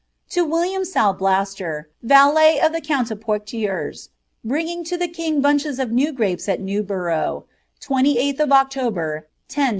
[0.31, 4.09] To William Sal Blaster, valet of the count of Poictiers,
[4.43, 7.43] bringing to the king bunches of new crapes at Newbofough,
[7.81, 9.69] 28th (k October, 10s.